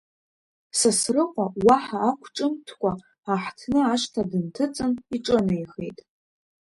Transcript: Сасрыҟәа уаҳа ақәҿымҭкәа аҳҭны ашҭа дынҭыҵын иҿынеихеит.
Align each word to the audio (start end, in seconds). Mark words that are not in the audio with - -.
Сасрыҟәа 0.79 1.45
уаҳа 1.65 1.99
ақәҿымҭкәа 2.09 2.91
аҳҭны 3.33 3.79
ашҭа 3.93 4.21
дынҭыҵын 4.29 4.93
иҿынеихеит. 5.15 5.97